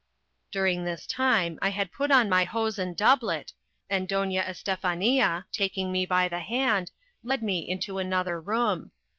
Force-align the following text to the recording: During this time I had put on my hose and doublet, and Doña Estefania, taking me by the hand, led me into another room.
During 0.51 0.83
this 0.83 1.05
time 1.05 1.59
I 1.61 1.69
had 1.69 1.91
put 1.91 2.09
on 2.09 2.27
my 2.27 2.43
hose 2.43 2.79
and 2.79 2.97
doublet, 2.97 3.53
and 3.87 4.09
Doña 4.09 4.39
Estefania, 4.43 5.45
taking 5.51 5.91
me 5.91 6.07
by 6.07 6.27
the 6.27 6.39
hand, 6.39 6.89
led 7.23 7.43
me 7.43 7.59
into 7.69 7.99
another 7.99 8.41
room. 8.41 8.93